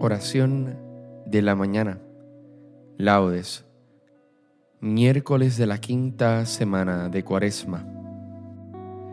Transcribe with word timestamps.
Oración 0.00 0.76
de 1.26 1.42
la 1.42 1.54
mañana. 1.54 2.00
Laudes. 2.98 3.64
Miércoles 4.80 5.56
de 5.56 5.66
la 5.66 5.78
quinta 5.78 6.44
semana 6.46 7.08
de 7.08 7.22
Cuaresma. 7.22 7.86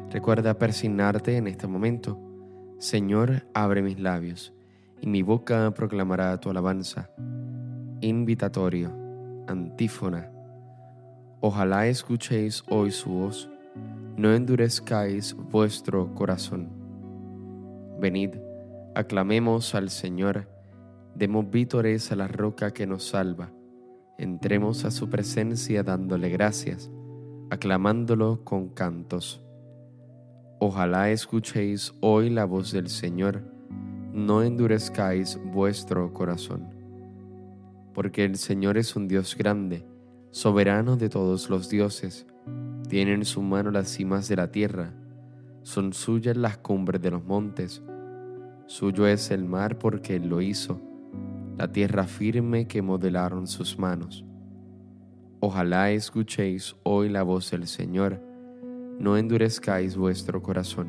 Recuerda 0.09 0.57
persignarte 0.57 1.37
en 1.37 1.45
este 1.45 1.67
momento. 1.67 2.19
Señor, 2.79 3.47
abre 3.53 3.83
mis 3.83 3.99
labios, 3.99 4.55
y 4.99 5.07
mi 5.07 5.21
boca 5.21 5.71
proclamará 5.71 6.39
tu 6.39 6.49
alabanza. 6.49 7.11
Invitatorio. 8.01 8.91
Antífona. 9.47 10.38
Ojalá 11.41 11.87
escuchéis 11.87 12.63
hoy 12.69 12.91
su 12.91 13.09
voz, 13.09 13.49
no 14.17 14.33
endurezcáis 14.33 15.33
vuestro 15.33 16.13
corazón. 16.13 16.69
Venid, 17.99 18.31
aclamemos 18.95 19.75
al 19.75 19.89
Señor 19.89 20.47
Demos 21.19 21.49
vítores 21.49 22.13
a 22.13 22.15
la 22.15 22.29
roca 22.29 22.71
que 22.71 22.87
nos 22.87 23.09
salva. 23.09 23.51
Entremos 24.17 24.85
a 24.85 24.91
su 24.91 25.09
presencia 25.09 25.83
dándole 25.83 26.29
gracias, 26.29 26.89
aclamándolo 27.49 28.45
con 28.45 28.69
cantos. 28.69 29.43
Ojalá 30.59 31.09
escuchéis 31.09 31.93
hoy 31.99 32.29
la 32.29 32.45
voz 32.45 32.71
del 32.71 32.87
Señor, 32.87 33.41
no 34.13 34.43
endurezcáis 34.43 35.37
vuestro 35.43 36.13
corazón. 36.13 36.69
Porque 37.93 38.23
el 38.23 38.37
Señor 38.37 38.77
es 38.77 38.95
un 38.95 39.09
Dios 39.09 39.35
grande, 39.35 39.85
soberano 40.31 40.97
de 40.97 41.09
todos 41.09 41.49
los 41.49 41.69
dioses. 41.69 42.25
Tiene 42.87 43.13
en 43.13 43.25
su 43.25 43.41
mano 43.41 43.71
las 43.71 43.89
cimas 43.89 44.27
de 44.27 44.35
la 44.35 44.51
tierra, 44.51 44.93
son 45.63 45.93
suyas 45.93 46.37
las 46.37 46.57
cumbres 46.57 47.01
de 47.01 47.11
los 47.11 47.23
montes. 47.23 47.81
Suyo 48.65 49.07
es 49.07 49.31
el 49.31 49.45
mar 49.45 49.77
porque 49.77 50.15
Él 50.15 50.27
lo 50.29 50.41
hizo 50.41 50.81
la 51.59 51.69
tierra 51.69 52.05
firme 52.05 52.67
que 52.69 52.81
modelaron 52.81 53.45
sus 53.45 53.77
manos. 53.77 54.23
Ojalá 55.41 55.91
escuchéis 55.91 56.77
hoy 56.83 57.09
la 57.09 57.21
voz 57.21 57.51
del 57.51 57.67
Señor, 57.67 58.21
no 58.97 59.17
endurezcáis 59.17 59.97
vuestro 59.97 60.41
corazón. 60.41 60.87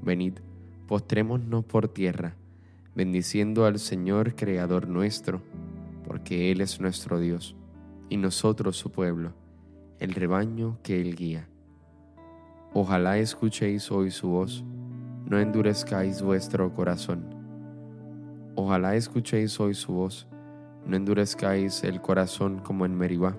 Venid, 0.00 0.38
postrémonos 0.86 1.62
por 1.66 1.88
tierra, 1.88 2.36
bendiciendo 2.94 3.66
al 3.66 3.78
Señor 3.78 4.34
Creador 4.34 4.88
nuestro, 4.88 5.42
porque 6.06 6.50
Él 6.50 6.62
es 6.62 6.80
nuestro 6.80 7.20
Dios, 7.20 7.54
y 8.10 8.18
nosotros 8.18 8.76
su 8.76 8.92
pueblo, 8.92 9.32
el 9.98 10.12
rebaño 10.12 10.76
que 10.82 11.00
Él 11.00 11.16
guía. 11.16 11.48
Ojalá 12.74 13.16
escuchéis 13.16 13.90
hoy 13.90 14.10
su 14.10 14.28
voz, 14.28 14.62
no 15.24 15.40
endurezcáis 15.40 16.20
vuestro 16.20 16.74
corazón 16.74 17.40
Ojalá 18.62 18.96
escuchéis 18.96 19.58
hoy 19.58 19.74
su 19.74 19.92
voz, 19.92 20.26
no 20.84 20.94
endurezcáis 20.94 21.84
el 21.84 22.02
corazón 22.02 22.58
como 22.58 22.84
en 22.84 22.94
Meribá, 22.94 23.36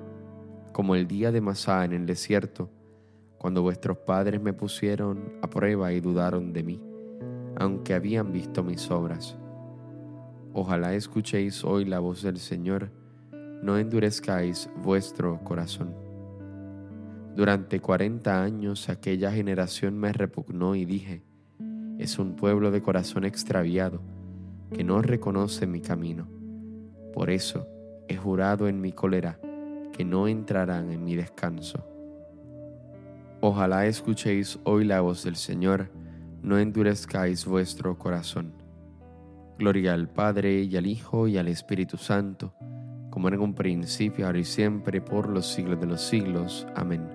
como 0.71 0.95
el 0.95 1.05
día 1.05 1.31
de 1.31 1.41
Masá 1.41 1.83
en 1.83 1.91
el 1.91 2.05
desierto, 2.05 2.71
cuando 3.37 3.61
vuestros 3.61 3.97
padres 3.97 4.41
me 4.41 4.53
pusieron 4.53 5.33
a 5.41 5.47
prueba 5.47 5.91
y 5.91 5.99
dudaron 5.99 6.53
de 6.53 6.63
mí, 6.63 6.81
aunque 7.57 7.93
habían 7.93 8.31
visto 8.31 8.63
mis 8.63 8.89
obras. 8.89 9.37
Ojalá 10.53 10.95
escuchéis 10.95 11.63
hoy 11.65 11.85
la 11.85 11.99
voz 11.99 12.23
del 12.23 12.39
Señor, 12.39 12.89
no 13.61 13.77
endurezcáis 13.77 14.69
vuestro 14.83 15.43
corazón. 15.43 15.95
Durante 17.35 17.79
cuarenta 17.79 18.43
años 18.43 18.89
aquella 18.89 19.31
generación 19.31 19.97
me 19.97 20.11
repugnó 20.11 20.75
y 20.75 20.85
dije, 20.85 21.23
es 21.97 22.19
un 22.19 22.35
pueblo 22.35 22.71
de 22.71 22.81
corazón 22.81 23.25
extraviado 23.25 24.01
que 24.73 24.83
no 24.83 25.01
reconoce 25.01 25.67
mi 25.67 25.81
camino. 25.81 26.27
Por 27.13 27.29
eso 27.29 27.67
he 28.07 28.15
jurado 28.15 28.67
en 28.67 28.81
mi 28.81 28.91
cólera 28.91 29.39
que 29.93 30.03
no 30.03 30.27
entrarán 30.27 30.91
en 30.91 31.03
mi 31.03 31.15
descanso. 31.15 31.85
Ojalá 33.41 33.85
escuchéis 33.85 34.59
hoy 34.63 34.85
la 34.85 35.01
voz 35.01 35.23
del 35.23 35.35
Señor, 35.35 35.89
no 36.41 36.57
endurezcáis 36.57 37.45
vuestro 37.45 37.97
corazón. 37.97 38.53
Gloria 39.57 39.93
al 39.93 40.09
Padre 40.09 40.61
y 40.63 40.75
al 40.77 40.87
Hijo 40.87 41.27
y 41.27 41.37
al 41.37 41.47
Espíritu 41.47 41.97
Santo, 41.97 42.53
como 43.21 43.35
en 43.35 43.39
un 43.39 43.53
principio, 43.53 44.25
ahora 44.25 44.39
y 44.39 44.43
siempre, 44.43 44.99
por 44.99 45.29
los 45.29 45.45
siglos 45.45 45.79
de 45.79 45.85
los 45.85 46.01
siglos. 46.01 46.65
Amén. 46.75 47.07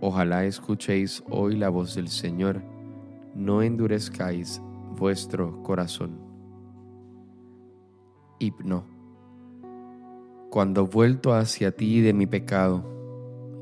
Ojalá 0.00 0.44
escuchéis 0.44 1.24
hoy 1.28 1.56
la 1.56 1.70
voz 1.70 1.96
del 1.96 2.06
Señor, 2.06 2.62
no 3.34 3.62
endurezcáis 3.62 4.62
vuestro 4.96 5.60
corazón 5.64 6.20
hipno. 8.38 8.84
Cuando 10.50 10.86
vuelto 10.86 11.34
hacia 11.34 11.74
ti 11.74 12.00
de 12.00 12.12
mi 12.12 12.28
pecado, 12.28 12.84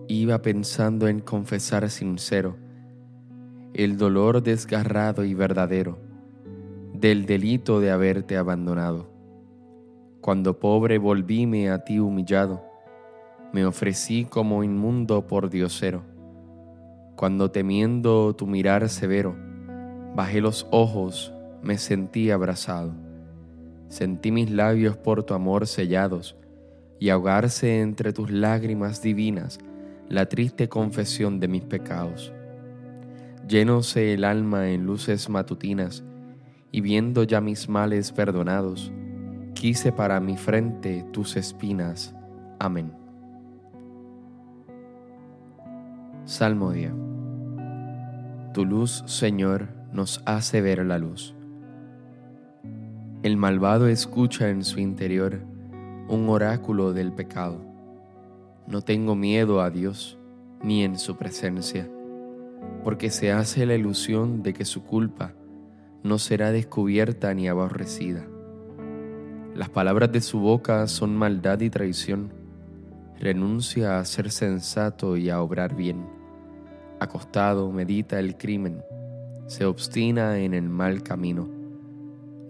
iba 0.09 0.43
pensando 0.43 1.09
en 1.09 1.21
confesar 1.21 1.89
sincero 1.89 2.59
el 3.73 3.97
dolor 3.97 4.43
desgarrado 4.43 5.25
y 5.25 5.33
verdadero 5.33 5.99
del 6.93 7.25
delito 7.25 7.81
de 7.81 7.93
haberte 7.93 8.37
abandonado. 8.37 9.10
Cuando 10.21 10.59
pobre 10.59 10.99
volvíme 10.99 11.71
a 11.71 11.85
ti 11.85 11.99
humillado, 11.99 12.65
me 13.53 13.65
ofrecí 13.65 14.25
como 14.25 14.63
inmundo 14.63 15.27
por 15.27 15.51
diosero. 15.51 16.03
Cuando 17.17 17.51
temiendo 17.51 18.35
tu 18.35 18.47
mirar 18.47 18.89
severo, 18.89 19.37
bajé 20.15 20.41
los 20.41 20.67
ojos, 20.71 21.33
me 21.63 21.79
sentí 21.79 22.31
abrazado 22.31 22.93
Sentí 23.91 24.31
mis 24.31 24.49
labios 24.53 24.97
por 24.97 25.25
tu 25.25 25.35
amor 25.35 25.67
sellados 25.67 26.37
y 27.01 27.09
ahogarse 27.09 27.81
entre 27.81 28.13
tus 28.13 28.31
lágrimas 28.31 29.03
divinas 29.03 29.59
la 30.09 30.27
triste 30.27 30.69
confesión 30.69 31.41
de 31.41 31.49
mis 31.49 31.65
pecados. 31.65 32.33
Llenóse 33.49 34.15
el 34.15 34.23
alma 34.23 34.71
en 34.71 34.87
luces 34.87 35.29
matutinas 35.29 36.05
y 36.71 36.83
viendo 36.83 37.25
ya 37.25 37.41
mis 37.41 37.69
males 37.69 38.13
perdonados, 38.13 38.93
quise 39.61 39.93
para 39.93 40.21
mi 40.21 40.39
frente 40.39 41.05
tus 41.13 41.37
espinas. 41.37 42.17
Amén. 42.59 42.95
Salmo 46.25 46.73
día. 46.73 46.95
Tu 48.55 48.65
luz, 48.65 49.05
Señor, 49.05 49.69
nos 49.93 50.23
hace 50.25 50.63
ver 50.63 50.83
la 50.87 50.97
luz. 50.97 51.35
El 53.23 53.37
malvado 53.37 53.89
escucha 53.89 54.49
en 54.49 54.65
su 54.65 54.81
interior 54.81 55.43
un 56.09 56.31
oráculo 56.31 56.95
del 56.95 57.13
pecado. 57.13 57.61
No 58.67 58.81
tengo 58.81 59.15
miedo 59.15 59.61
a 59.61 59.69
Dios 59.69 60.19
ni 60.63 60.85
en 60.85 60.99
su 60.99 61.19
presencia, 61.19 61.87
porque 62.83 63.11
se 63.11 63.31
hace 63.31 63.67
la 63.67 63.75
ilusión 63.75 64.43
de 64.43 64.55
que 64.55 64.65
su 64.65 64.85
culpa 64.85 65.35
no 66.03 66.17
será 66.17 66.51
descubierta 66.51 67.35
ni 67.35 67.47
aborrecida. 67.47 68.27
Las 69.55 69.69
palabras 69.69 70.13
de 70.13 70.21
su 70.21 70.41
boca 70.41 70.87
son 70.87 71.17
maldad 71.17 71.61
y 71.61 71.71
traición. 71.71 72.33
Renuncia 73.19 73.99
a 73.99 74.05
ser 74.05 74.31
sensato 74.31 75.17
y 75.17 75.31
a 75.31 75.43
obrar 75.43 75.75
bien. 75.75 76.07
Acostado 77.01 77.71
medita 77.71 78.19
el 78.19 78.37
crimen, 78.37 78.83
se 79.47 79.65
obstina 79.65 80.39
en 80.39 80.55
el 80.55 80.69
mal 80.69 81.03
camino 81.03 81.61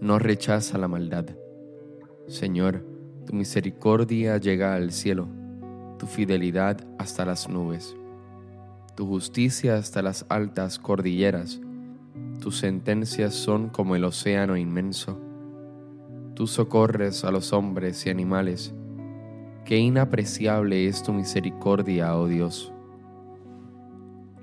no 0.01 0.19
rechaza 0.19 0.79
la 0.79 0.89
maldad. 0.89 1.27
Señor, 2.27 2.85
tu 3.27 3.35
misericordia 3.35 4.39
llega 4.39 4.75
al 4.75 4.93
cielo, 4.93 5.29
tu 5.99 6.07
fidelidad 6.07 6.79
hasta 6.99 7.27
las 7.27 7.49
nubes, 7.49 7.95
tu 8.97 9.07
justicia 9.07 9.77
hasta 9.77 10.01
las 10.01 10.25
altas 10.31 10.79
cordilleras, 10.79 11.61
tus 12.41 12.59
sentencias 12.59 13.35
son 13.35 13.69
como 13.69 13.95
el 13.95 14.05
océano 14.05 14.57
inmenso. 14.57 15.21
Tú 16.41 16.47
socorres 16.47 17.23
a 17.27 17.31
los 17.31 17.53
hombres 17.53 18.07
y 18.07 18.09
animales, 18.09 18.73
Qué 19.67 19.77
inapreciable 19.77 20.89
es 20.89 21.03
tu 21.03 21.13
misericordia, 21.13 22.17
oh 22.17 22.29
Dios. 22.29 22.73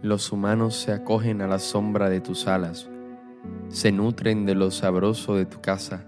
Los 0.04 0.32
humanos 0.32 0.76
se 0.76 0.92
acogen 0.92 1.42
a 1.42 1.48
la 1.48 1.58
sombra 1.58 2.08
de 2.12 2.22
tus 2.22 2.46
alas, 2.46 2.88
se 3.70 3.92
nutren 3.92 4.46
de 4.46 4.54
lo 4.54 4.70
sabroso 4.70 5.34
de 5.38 5.48
tu 5.48 5.60
casa, 5.60 6.06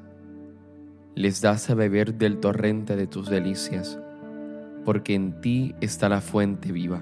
les 1.15 1.41
das 1.41 1.71
a 1.71 1.73
beber 1.73 2.13
del 2.13 2.39
torrente 2.39 2.95
de 2.95 3.07
tus 3.07 3.27
delicias, 3.27 3.99
porque 4.85 5.15
en 5.15 5.41
ti 5.41 5.73
está 5.81 6.07
la 6.07 6.21
fuente 6.21 6.71
viva, 6.71 7.01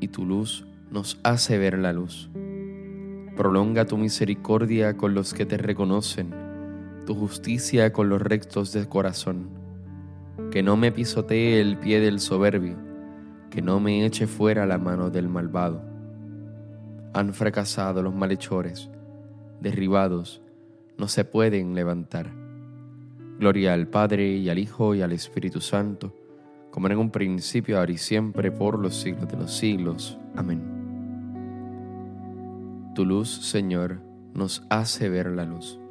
y 0.00 0.08
tu 0.08 0.24
luz 0.24 0.66
nos 0.90 1.20
hace 1.24 1.58
ver 1.58 1.76
la 1.76 1.92
luz. 1.92 2.30
Prolonga 3.36 3.84
tu 3.84 3.98
misericordia 3.98 4.96
con 4.96 5.12
los 5.12 5.34
que 5.34 5.44
te 5.44 5.58
reconocen, 5.58 6.41
tu 7.04 7.14
justicia 7.14 7.92
con 7.92 8.08
los 8.08 8.20
rectos 8.20 8.72
de 8.72 8.88
corazón 8.88 9.62
que 10.52 10.62
no 10.62 10.76
me 10.76 10.92
pisotee 10.92 11.60
el 11.60 11.78
pie 11.78 12.00
del 12.00 12.20
soberbio, 12.20 12.76
que 13.50 13.62
no 13.62 13.80
me 13.80 14.04
eche 14.04 14.26
fuera 14.26 14.66
la 14.66 14.76
mano 14.76 15.08
del 15.08 15.28
malvado. 15.28 15.82
Han 17.14 17.32
fracasado 17.32 18.02
los 18.02 18.14
malhechores, 18.14 18.90
derribados, 19.60 20.42
no 20.98 21.08
se 21.08 21.24
pueden 21.24 21.74
levantar. 21.74 22.30
Gloria 23.38 23.72
al 23.72 23.88
Padre 23.88 24.36
y 24.36 24.50
al 24.50 24.58
Hijo 24.58 24.94
y 24.94 25.00
al 25.00 25.12
Espíritu 25.12 25.62
Santo, 25.62 26.14
como 26.70 26.86
en 26.88 26.98
un 26.98 27.10
principio, 27.10 27.78
ahora 27.78 27.92
y 27.92 27.98
siempre, 27.98 28.52
por 28.52 28.78
los 28.78 28.94
siglos 28.94 29.28
de 29.28 29.36
los 29.38 29.56
siglos. 29.56 30.18
Amén. 30.36 30.62
Tu 32.94 33.06
luz, 33.06 33.28
Señor, 33.28 34.00
nos 34.34 34.64
hace 34.68 35.08
ver 35.08 35.28
la 35.28 35.44
luz. 35.44 35.81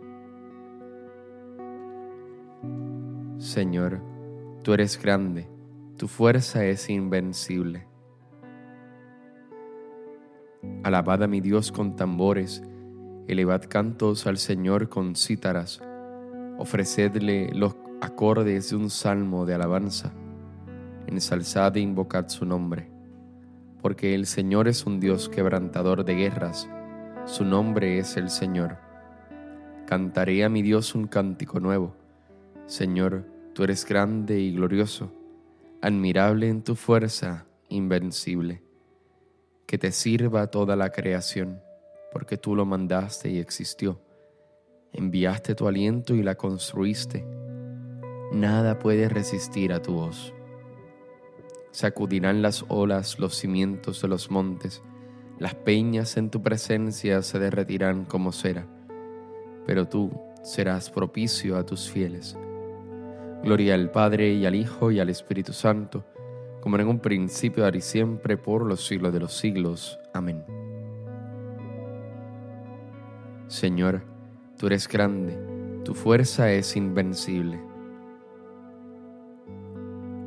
Señor, 3.51 3.99
Tú 4.63 4.71
eres 4.73 4.97
grande, 4.97 5.45
tu 5.97 6.07
fuerza 6.07 6.63
es 6.63 6.89
invencible. 6.89 7.85
Alabad 10.83 11.23
a 11.23 11.27
mi 11.27 11.41
Dios 11.41 11.73
con 11.73 11.97
tambores, 11.97 12.63
elevad 13.27 13.63
cantos 13.67 14.25
al 14.25 14.37
Señor 14.37 14.87
con 14.87 15.17
cítaras, 15.17 15.81
ofrecedle 16.59 17.49
los 17.53 17.75
acordes 17.99 18.69
de 18.69 18.77
un 18.77 18.89
salmo 18.89 19.45
de 19.45 19.55
alabanza, 19.55 20.13
ensalzad 21.07 21.75
e 21.75 21.81
invocad 21.81 22.29
su 22.29 22.45
nombre, 22.45 22.89
porque 23.81 24.15
el 24.15 24.27
Señor 24.27 24.69
es 24.69 24.85
un 24.85 25.01
Dios 25.01 25.27
quebrantador 25.27 26.05
de 26.05 26.15
guerras, 26.15 26.69
su 27.25 27.43
nombre 27.43 27.99
es 27.99 28.15
el 28.15 28.29
Señor. 28.29 28.77
Cantaré 29.87 30.45
a 30.45 30.49
mi 30.49 30.61
Dios 30.61 30.95
un 30.95 31.07
cántico 31.07 31.59
nuevo, 31.59 31.97
Señor, 32.65 33.40
Tú 33.53 33.63
eres 33.63 33.85
grande 33.85 34.39
y 34.39 34.53
glorioso, 34.53 35.11
admirable 35.81 36.47
en 36.47 36.63
tu 36.63 36.75
fuerza, 36.75 37.47
invencible. 37.67 38.63
Que 39.65 39.77
te 39.77 39.91
sirva 39.91 40.47
toda 40.47 40.77
la 40.77 40.91
creación, 40.91 41.59
porque 42.13 42.37
tú 42.37 42.55
lo 42.55 42.65
mandaste 42.65 43.29
y 43.29 43.39
existió. 43.39 43.99
Enviaste 44.93 45.53
tu 45.53 45.67
aliento 45.67 46.15
y 46.15 46.23
la 46.23 46.35
construiste. 46.35 47.25
Nada 48.31 48.79
puede 48.79 49.09
resistir 49.09 49.73
a 49.73 49.81
tu 49.81 49.95
voz. 49.95 50.33
Sacudirán 51.71 52.41
las 52.41 52.63
olas 52.69 53.19
los 53.19 53.35
cimientos 53.35 54.01
de 54.01 54.07
los 54.07 54.31
montes, 54.31 54.81
las 55.39 55.55
peñas 55.55 56.15
en 56.15 56.29
tu 56.29 56.41
presencia 56.41 57.21
se 57.21 57.37
derretirán 57.37 58.05
como 58.05 58.31
cera, 58.31 58.65
pero 59.65 59.89
tú 59.89 60.11
serás 60.43 60.89
propicio 60.89 61.57
a 61.57 61.65
tus 61.65 61.89
fieles 61.89 62.37
Gloria 63.43 63.73
al 63.73 63.89
Padre 63.89 64.33
y 64.33 64.45
al 64.45 64.53
Hijo 64.53 64.91
y 64.91 64.99
al 64.99 65.09
Espíritu 65.09 65.51
Santo, 65.51 66.05
como 66.61 66.77
en 66.77 66.87
un 66.87 66.99
principio, 66.99 67.65
ahora 67.65 67.77
y 67.77 67.81
siempre, 67.81 68.37
por 68.37 68.63
los 68.67 68.85
siglos 68.85 69.11
de 69.13 69.19
los 69.19 69.33
siglos. 69.33 69.99
Amén. 70.13 70.43
Señor, 73.47 74.03
tú 74.59 74.67
eres 74.67 74.87
grande, 74.87 75.39
tu 75.83 75.95
fuerza 75.95 76.51
es 76.51 76.75
invencible. 76.75 77.59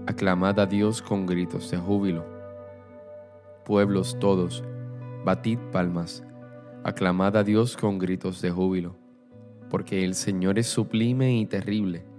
Aclamad 0.07 0.59
a 0.59 0.67
Dios 0.67 1.01
con 1.01 1.25
gritos 1.25 1.71
de 1.71 1.79
júbilo. 1.79 2.25
Pueblos 3.65 4.19
todos, 4.19 4.65
batid 5.25 5.61
palmas, 5.71 6.25
aclamad 6.83 7.37
a 7.37 7.45
Dios 7.45 7.77
con 7.77 8.01
gritos 8.01 8.43
de 8.43 8.51
júbilo, 8.51 8.97
porque 9.71 10.05
el 10.05 10.17
Señor 10.17 10.59
es 10.59 10.67
sublime 10.67 11.37
y 11.37 11.47
terrible 11.47 12.14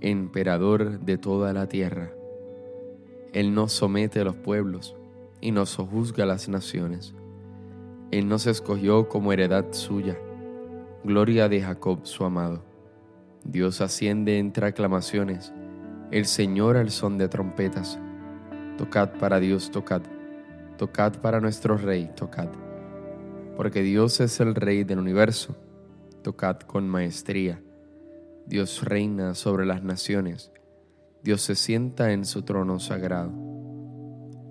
emperador 0.00 1.00
de 1.00 1.18
toda 1.18 1.52
la 1.52 1.66
tierra. 1.66 2.12
Él 3.32 3.54
nos 3.54 3.72
somete 3.72 4.20
a 4.20 4.24
los 4.24 4.36
pueblos 4.36 4.96
y 5.40 5.50
nos 5.50 5.70
sojuzga 5.70 6.24
a 6.24 6.26
las 6.26 6.48
naciones. 6.48 7.14
Él 8.10 8.28
nos 8.28 8.46
escogió 8.46 9.08
como 9.08 9.32
heredad 9.32 9.66
suya, 9.72 10.16
gloria 11.02 11.48
de 11.48 11.60
Jacob 11.60 12.00
su 12.04 12.24
amado. 12.24 12.62
Dios 13.44 13.80
asciende 13.80 14.38
entre 14.38 14.66
aclamaciones, 14.66 15.52
el 16.10 16.26
Señor 16.26 16.76
al 16.76 16.90
son 16.90 17.18
de 17.18 17.28
trompetas. 17.28 17.98
Tocad 18.78 19.18
para 19.18 19.40
Dios, 19.40 19.70
tocad, 19.70 20.02
tocad 20.78 21.14
para 21.20 21.40
nuestro 21.40 21.76
Rey, 21.76 22.10
tocad. 22.14 22.48
Porque 23.56 23.82
Dios 23.82 24.20
es 24.20 24.40
el 24.40 24.54
Rey 24.54 24.84
del 24.84 24.98
universo, 24.98 25.56
tocad 26.22 26.60
con 26.60 26.88
maestría 26.88 27.60
Dios 28.46 28.84
reina 28.84 29.34
sobre 29.34 29.64
las 29.64 29.82
naciones, 29.82 30.52
Dios 31.22 31.40
se 31.40 31.54
sienta 31.54 32.12
en 32.12 32.26
su 32.26 32.42
trono 32.42 32.78
sagrado. 32.78 33.32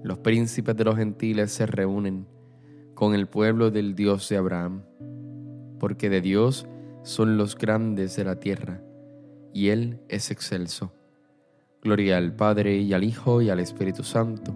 Los 0.04 0.18
príncipes 0.18 0.76
de 0.76 0.84
los 0.84 0.96
gentiles 0.96 1.52
se 1.52 1.68
reúnen 1.68 2.28
con 2.96 3.14
el 3.14 3.28
pueblo 3.28 3.70
del 3.70 3.94
Dios 3.94 4.28
de 4.30 4.38
Abraham, 4.38 4.84
porque 5.80 6.10
de 6.10 6.22
Dios 6.22 6.68
son 7.04 7.38
los 7.38 7.56
grandes 7.56 8.16
de 8.16 8.24
la 8.24 8.40
tierra, 8.40 8.82
y 9.54 9.70
Él 9.70 10.02
es 10.10 10.32
excelso. 10.32 10.92
Gloria 11.84 12.18
al 12.18 12.36
Padre 12.36 12.78
y 12.78 12.94
al 12.94 13.04
Hijo 13.04 13.44
y 13.44 13.52
al 13.52 13.60
Espíritu 13.60 14.04
Santo, 14.04 14.56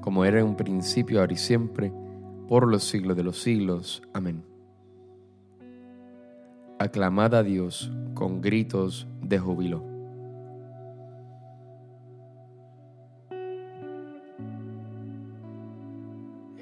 como 0.00 0.24
era 0.24 0.40
en 0.40 0.46
un 0.46 0.56
principio, 0.56 1.20
ahora 1.20 1.34
y 1.34 1.36
siempre, 1.36 1.92
por 2.48 2.66
los 2.66 2.84
siglos 2.84 3.16
de 3.16 3.24
los 3.24 3.42
siglos. 3.42 4.02
Amén 4.14 4.53
aclamad 6.78 7.34
a 7.34 7.42
Dios 7.42 7.92
con 8.14 8.40
gritos 8.40 9.06
de 9.22 9.38
júbilo. 9.38 9.84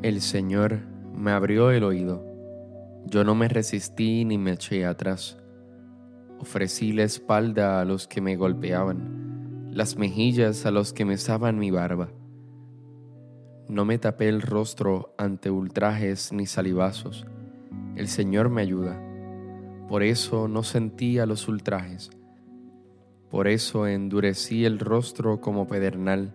El 0.03 0.21
Señor 0.21 0.81
me 1.15 1.31
abrió 1.31 1.71
el 1.71 1.85
oído, 1.85 2.25
yo 3.07 3.25
no 3.25 3.35
me 3.35 3.49
resistí 3.49 4.25
ni 4.25 4.37
me 4.37 4.53
eché 4.53 4.85
atrás. 4.85 5.39
Ofrecí 6.41 6.93
la 6.93 7.05
espalda 7.05 7.81
a 7.81 7.85
los 7.85 8.09
que 8.09 8.21
me 8.21 8.37
golpeaban, 8.37 9.71
las 9.73 9.97
mejillas 9.97 10.67
a 10.67 10.73
los 10.73 10.93
que 10.93 11.05
me 11.05 11.13
mesaban 11.13 11.59
mi 11.59 11.71
barba. 11.71 12.11
No 13.69 13.85
me 13.85 13.97
tapé 13.99 14.29
el 14.29 14.43
rostro 14.43 15.15
ante 15.17 15.51
ultrajes 15.51 16.33
ni 16.33 16.47
salivazos. 16.47 17.27
El 17.95 18.09
Señor 18.09 18.51
me 18.51 18.63
ayuda 18.63 19.01
por 19.89 20.03
eso 20.03 20.49
no 20.49 20.63
sentía 20.63 21.27
los 21.27 21.49
ultrajes. 21.49 22.11
Por 23.31 23.49
eso 23.49 23.87
endurecí 23.87 24.65
el 24.65 24.79
rostro 24.79 25.41
como 25.41 25.67
pedernal, 25.67 26.35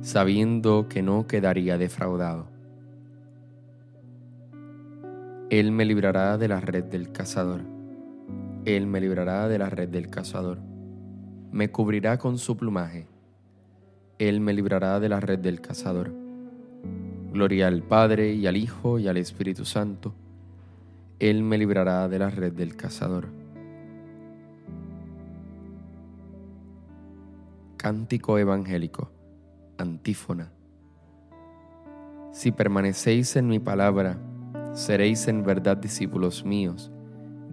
sabiendo 0.00 0.88
que 0.88 1.02
no 1.02 1.26
quedaría 1.26 1.78
defraudado. 1.78 2.48
Él 5.50 5.72
me 5.72 5.84
librará 5.84 6.38
de 6.38 6.48
la 6.48 6.60
red 6.60 6.84
del 6.84 7.12
cazador. 7.12 7.62
Él 8.64 8.86
me 8.86 9.00
librará 9.00 9.48
de 9.48 9.58
la 9.58 9.70
red 9.70 9.88
del 9.88 10.08
cazador. 10.10 10.58
Me 11.52 11.70
cubrirá 11.70 12.18
con 12.18 12.38
su 12.38 12.56
plumaje. 12.56 13.06
Él 14.18 14.40
me 14.40 14.52
librará 14.52 14.98
de 14.98 15.08
la 15.08 15.20
red 15.20 15.38
del 15.38 15.60
cazador. 15.60 16.12
Gloria 17.32 17.68
al 17.68 17.82
Padre 17.82 18.32
y 18.32 18.46
al 18.46 18.56
Hijo 18.56 18.98
y 18.98 19.06
al 19.08 19.16
Espíritu 19.18 19.64
Santo 19.64 20.14
él 21.18 21.42
me 21.42 21.56
librará 21.56 22.08
de 22.08 22.18
la 22.18 22.30
red 22.30 22.52
del 22.52 22.76
cazador. 22.76 23.28
Cántico 27.76 28.38
evangélico, 28.38 29.10
antífona. 29.78 30.52
Si 32.32 32.52
permanecéis 32.52 33.36
en 33.36 33.48
mi 33.48 33.58
palabra, 33.58 34.18
seréis 34.72 35.26
en 35.28 35.42
verdad 35.42 35.78
discípulos 35.78 36.44
míos, 36.44 36.90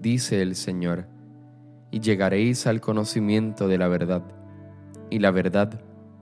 dice 0.02 0.42
el 0.42 0.56
Señor, 0.56 1.08
y 1.90 2.02
llegaréis 2.02 2.68
al 2.68 2.82
conocimiento 2.82 3.68
de 3.68 3.78
la 3.78 3.88
verdad, 3.88 4.24
y 5.10 5.20
la 5.20 5.32
verdad 5.32 5.80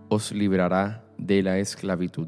os 0.10 0.32
librará 0.32 1.06
de 1.18 1.42
la 1.42 1.58
esclavitud. 1.58 2.28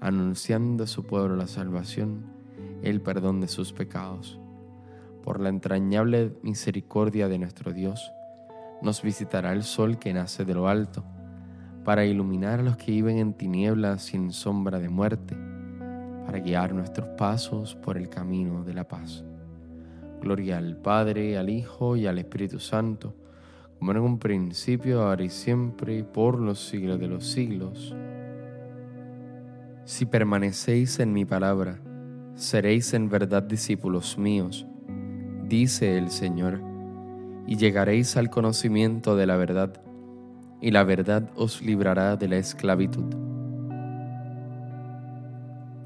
anunciando 0.00 0.84
a 0.84 0.86
su 0.86 1.04
pueblo 1.04 1.36
la 1.36 1.46
salvación, 1.46 2.24
el 2.82 3.00
perdón 3.00 3.40
de 3.40 3.48
sus 3.48 3.72
pecados 3.72 4.38
por 5.24 5.40
la 5.40 5.48
entrañable 5.48 6.36
misericordia 6.42 7.28
de 7.28 7.38
nuestro 7.38 7.72
Dios, 7.72 8.12
nos 8.82 9.00
visitará 9.00 9.54
el 9.54 9.62
sol 9.62 9.98
que 9.98 10.12
nace 10.12 10.44
de 10.44 10.52
lo 10.52 10.68
alto, 10.68 11.02
para 11.82 12.04
iluminar 12.04 12.60
a 12.60 12.62
los 12.62 12.76
que 12.76 12.92
viven 12.92 13.16
en 13.16 13.32
tinieblas 13.32 14.02
sin 14.02 14.32
sombra 14.32 14.78
de 14.80 14.90
muerte, 14.90 15.34
para 16.26 16.40
guiar 16.40 16.74
nuestros 16.74 17.08
pasos 17.16 17.74
por 17.74 17.96
el 17.96 18.10
camino 18.10 18.64
de 18.64 18.74
la 18.74 18.86
paz. 18.86 19.24
Gloria 20.20 20.58
al 20.58 20.76
Padre, 20.76 21.38
al 21.38 21.48
Hijo 21.48 21.96
y 21.96 22.06
al 22.06 22.18
Espíritu 22.18 22.58
Santo, 22.58 23.14
como 23.78 23.92
en 23.92 23.98
un 23.98 24.18
principio, 24.18 25.02
ahora 25.02 25.24
y 25.24 25.30
siempre, 25.30 26.04
por 26.04 26.38
los 26.38 26.68
siglos 26.68 27.00
de 27.00 27.08
los 27.08 27.26
siglos. 27.26 27.94
Si 29.84 30.06
permanecéis 30.06 30.98
en 31.00 31.12
mi 31.12 31.24
palabra, 31.24 31.80
seréis 32.34 32.94
en 32.94 33.08
verdad 33.08 33.42
discípulos 33.42 34.18
míos 34.18 34.66
dice 35.48 35.98
el 35.98 36.10
Señor, 36.10 36.60
y 37.46 37.56
llegaréis 37.56 38.16
al 38.16 38.30
conocimiento 38.30 39.16
de 39.16 39.26
la 39.26 39.36
verdad, 39.36 39.80
y 40.60 40.70
la 40.70 40.84
verdad 40.84 41.30
os 41.36 41.62
librará 41.62 42.16
de 42.16 42.28
la 42.28 42.36
esclavitud. 42.36 43.14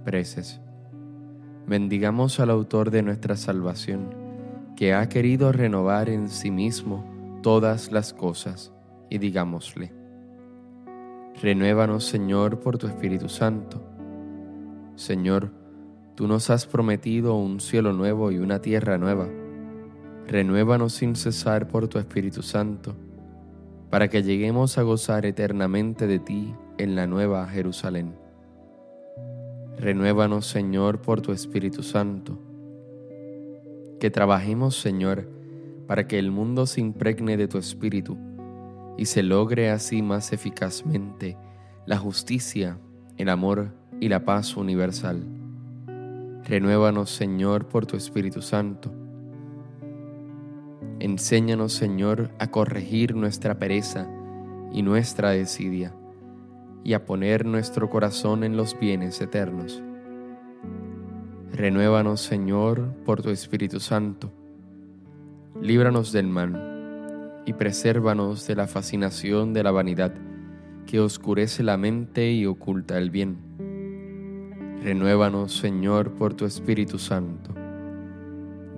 Preces. 0.05 0.61
Bendigamos 1.67 2.41
al 2.41 2.51
autor 2.51 2.91
de 2.91 3.03
nuestra 3.03 3.37
salvación, 3.37 4.15
que 4.77 4.95
ha 4.95 5.09
querido 5.09 5.53
renovar 5.53 6.09
en 6.09 6.29
sí 6.29 6.51
mismo 6.51 7.05
todas 7.43 7.91
las 7.91 8.15
cosas, 8.15 8.73
y 9.11 9.19
digámosle, 9.19 9.93
Renuévanos, 11.43 12.05
Señor, 12.05 12.61
por 12.61 12.79
tu 12.79 12.87
Espíritu 12.87 13.29
Santo. 13.29 13.83
Señor, 14.97 15.51
tú 16.15 16.27
nos 16.27 16.51
has 16.51 16.67
prometido 16.67 17.37
un 17.37 17.61
cielo 17.61 17.93
nuevo 17.93 18.33
y 18.33 18.39
una 18.39 18.61
tierra 18.61 18.99
nueva 18.99 19.29
renuévanos 20.29 20.93
sin 20.93 21.17
cesar 21.17 21.69
por 21.69 21.89
tu 21.89 21.99
Espíritu 21.99 22.43
Santo, 22.43 22.95
para 23.91 24.09
que 24.09 24.23
lleguemos 24.23 24.77
a 24.77 24.83
gozar 24.83 25.25
eternamente 25.25 26.07
de 26.07 26.19
ti 26.19 26.55
en 26.77 26.95
la 26.95 27.07
nueva 27.07 27.49
Jerusalén. 27.49 28.15
Renuévanos, 29.79 30.47
Señor, 30.47 31.01
por 31.01 31.23
tu 31.23 31.33
Espíritu 31.33 31.83
Santo. 31.83 32.39
Que 33.99 34.11
trabajemos, 34.11 34.79
Señor, 34.79 35.27
para 35.87 36.07
que 36.07 36.19
el 36.19 36.31
mundo 36.31 36.67
se 36.67 36.83
impregne 36.83 37.37
de 37.39 37.49
tu 37.49 37.57
Espíritu 37.57 38.19
y 38.99 39.07
se 39.07 39.23
logre 39.23 39.71
así 39.71 40.03
más 40.03 40.35
eficazmente 40.35 41.39
la 41.87 41.97
justicia, 41.97 42.79
el 43.17 43.31
amor 43.31 43.75
y 44.01 44.09
la 44.09 44.27
paz 44.27 44.57
universal. 44.57 45.23
Renuévanos, 46.45 47.11
Señor, 47.11 47.69
por 47.69 47.87
tu 47.87 47.97
Espíritu 47.97 48.43
Santo 48.43 48.93
Enséñanos, 51.01 51.75
Señor, 51.75 52.31
a 52.41 52.49
corregir 52.49 53.15
nuestra 53.15 53.57
pereza 53.59 54.09
y 54.73 54.83
nuestra 54.83 55.31
desidia, 55.31 55.95
y 56.83 56.95
a 56.95 57.05
poner 57.05 57.47
nuestro 57.47 57.89
corazón 57.89 58.43
en 58.43 58.57
los 58.57 58.79
bienes 58.79 59.21
eternos. 59.21 59.81
Renuévanos, 61.53 62.21
Señor, 62.21 62.95
por 63.05 63.23
tu 63.23 63.31
Espíritu 63.31 63.79
Santo. 63.79 64.33
Líbranos 65.61 66.11
del 66.11 66.27
mal 66.27 66.68
y 67.49 67.55
presérvanos 67.55 68.47
de 68.47 68.55
la 68.55 68.67
fascinación 68.67 69.53
de 69.53 69.63
la 69.63 69.71
vanidad 69.71 70.15
que 70.87 71.01
oscurece 71.01 71.63
la 71.63 71.77
mente 71.77 72.31
y 72.33 72.47
oculta 72.47 72.99
el 72.99 73.11
bien. 73.11 73.39
Renuévanos, 74.83 75.57
Señor, 75.57 76.13
por 76.13 76.35
tu 76.35 76.45
Espíritu 76.45 76.99
Santo 76.99 77.55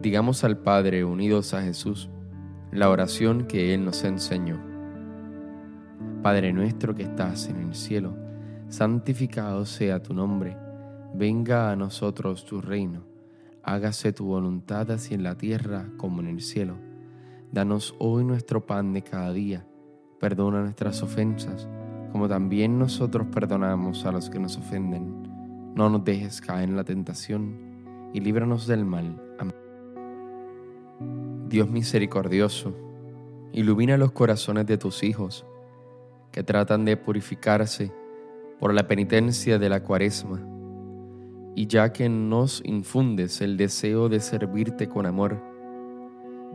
digamos 0.01 0.45
al 0.45 0.57
Padre 0.57 1.05
unidos 1.05 1.53
a 1.53 1.63
Jesús 1.63 2.09
la 2.73 2.89
oración 2.89 3.47
que 3.47 3.75
Él 3.75 3.85
nos 3.85 4.03
enseñó. 4.05 4.59
Padre 6.23 6.53
nuestro 6.53 6.95
que 6.95 7.03
estás 7.03 7.49
en 7.49 7.57
el 7.57 7.75
cielo, 7.75 8.17
santificado 8.69 9.67
sea 9.67 10.03
tu 10.03 10.15
nombre, 10.15 10.57
venga 11.15 11.71
a 11.71 11.77
nosotros 11.77 12.45
tu 12.47 12.61
reino, 12.61 13.05
hágase 13.63 14.13
tu 14.13 14.27
voluntad 14.27 14.91
así 14.91 15.15
en 15.15 15.23
la 15.23 15.37
tierra 15.37 15.91
como 15.97 16.21
en 16.21 16.29
el 16.29 16.41
cielo. 16.41 16.90
Danos 17.53 17.97
hoy 17.99 18.23
nuestro 18.23 18.65
pan 18.65 18.93
de 18.93 19.03
cada 19.03 19.33
día, 19.33 19.67
perdona 20.21 20.61
nuestras 20.61 21.03
ofensas, 21.03 21.69
como 22.13 22.29
también 22.29 22.79
nosotros 22.79 23.27
perdonamos 23.27 24.07
a 24.07 24.13
los 24.13 24.31
que 24.31 24.39
nos 24.39 24.57
ofenden. 24.57 25.75
No 25.75 25.91
nos 25.91 26.05
dejes 26.05 26.41
caer 26.41 26.69
en 26.69 26.77
la 26.77 26.85
tentación 26.85 28.11
y 28.13 28.21
líbranos 28.21 28.69
del 28.69 28.85
mal. 28.85 29.21
Amén. 29.41 29.57
Dios 31.49 31.69
misericordioso, 31.69 32.73
ilumina 33.53 33.97
los 33.97 34.13
corazones 34.13 34.67
de 34.67 34.79
tus 34.79 35.03
hijos 35.03 35.45
que 36.31 36.45
tratan 36.45 36.85
de 36.85 36.97
purificarse 36.97 37.93
por 38.61 38.73
la 38.73 38.87
penitencia 38.87 39.59
de 39.59 39.69
la 39.69 39.83
cuaresma, 39.83 40.41
y 41.57 41.67
ya 41.67 41.93
que 41.93 42.09
nos 42.09 42.63
infundes 42.65 43.41
el 43.41 43.57
deseo 43.57 44.09
de 44.09 44.21
servirte 44.21 44.89
con 44.89 45.05
amor, 45.05 45.50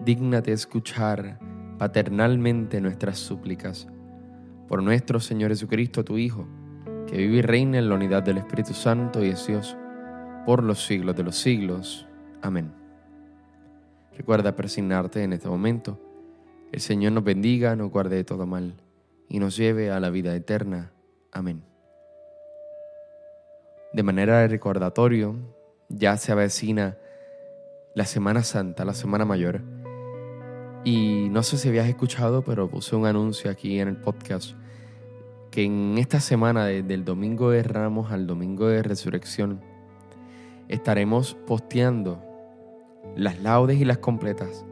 dígnate 0.04 0.52
escuchar 0.52 1.40
paternalmente 1.78 2.82
nuestras 2.82 3.18
súplicas 3.18 3.88
por 4.68 4.82
nuestro 4.82 5.20
Señor 5.20 5.52
Jesucristo, 5.52 6.04
tu 6.04 6.18
Hijo, 6.18 6.48
que 7.08 7.18
vive 7.18 7.38
y 7.38 7.42
reina 7.42 7.78
en 7.78 7.90
la 7.90 7.96
unidad 7.96 8.24
del 8.24 8.40
Espíritu 8.40 8.74
Santo 8.74 9.24
y 9.24 9.30
es 9.30 9.46
Dios, 9.46 9.78
por 10.46 10.64
los 10.64 10.86
siglos 10.86 11.16
de 11.16 11.24
los 11.24 11.36
siglos. 11.36 12.08
Amén. 12.42 12.74
Recuerda 14.18 14.56
persignarte 14.56 15.24
en 15.24 15.34
este 15.34 15.48
momento. 15.48 16.00
El 16.72 16.82
Señor 16.82 17.12
nos 17.12 17.24
bendiga, 17.24 17.76
nos 17.76 17.92
guarde 17.92 18.16
de 18.16 18.24
todo 18.24 18.46
mal 18.46 18.76
y 19.30 19.40
nos 19.40 19.56
lleve 19.56 19.92
a 19.92 20.00
la 20.00 20.10
vida 20.10 20.36
eterna. 20.36 20.92
Amén. 21.32 21.64
De 23.94 24.04
manera 24.04 24.40
de 24.40 24.48
recordatorio, 24.48 25.36
ya 25.90 26.18
se 26.18 26.32
avecina 26.32 26.98
la 27.94 28.06
Semana 28.06 28.44
Santa, 28.44 28.84
la 28.84 28.94
Semana 28.94 29.26
Mayor. 29.26 29.75
Y 30.86 31.30
no 31.32 31.42
sé 31.42 31.58
si 31.58 31.68
habías 31.68 31.90
escuchado, 31.90 32.44
pero 32.44 32.70
puse 32.70 32.96
un 32.96 33.08
anuncio 33.08 33.50
aquí 33.50 33.80
en 33.80 33.88
el 33.88 33.98
podcast 33.98 34.56
que 35.50 35.64
en 35.64 35.98
esta 35.98 36.20
semana, 36.20 36.66
desde 36.66 36.94
el 36.94 37.06
domingo 37.06 37.50
de 37.50 37.64
Ramos 37.64 38.12
al 38.12 38.28
domingo 38.28 38.68
de 38.68 38.84
Resurrección, 38.84 39.62
estaremos 40.68 41.36
posteando 41.48 42.22
las 43.16 43.42
laudes 43.42 43.80
y 43.80 43.86
las 43.86 44.00
completas, 44.00 44.66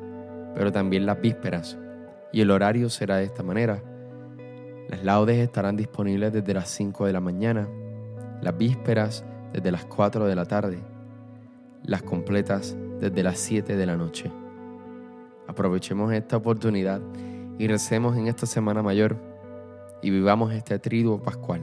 pero 0.53 0.71
también 0.71 1.05
las 1.05 1.19
vísperas. 1.19 1.79
Y 2.31 2.41
el 2.41 2.51
horario 2.51 2.89
será 2.89 3.15
de 3.15 3.23
esta 3.23 3.41
manera. 3.41 3.81
Las 4.89 5.03
laudes 5.03 5.37
estarán 5.37 5.77
disponibles 5.77 6.33
desde 6.33 6.53
las 6.53 6.69
5 6.69 7.05
de 7.07 7.13
la 7.13 7.21
mañana, 7.21 7.67
las 8.41 8.55
vísperas 8.55 9.25
desde 9.51 9.71
las 9.71 9.85
4 9.85 10.25
de 10.25 10.35
la 10.35 10.45
tarde, 10.45 10.79
las 11.85 12.03
completas 12.03 12.75
desde 12.99 13.23
las 13.23 13.39
7 13.39 13.77
de 13.77 13.85
la 13.85 13.95
noche. 13.95 14.29
Aprovechemos 15.47 16.11
esta 16.13 16.37
oportunidad 16.37 17.01
y 17.57 17.67
recemos 17.67 18.17
en 18.17 18.27
esta 18.27 18.45
Semana 18.45 18.81
Mayor 18.81 19.17
y 20.01 20.09
vivamos 20.09 20.53
este 20.53 20.79
triduo 20.79 21.21
pascual. 21.21 21.61